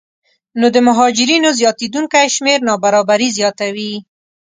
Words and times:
نو 0.59 0.67
د 0.75 0.77
مهاجرینو 0.87 1.49
زیاتېدونکی 1.59 2.27
شمېر 2.35 2.59
نابرابري 2.69 3.29
زیاتوي 3.37 3.91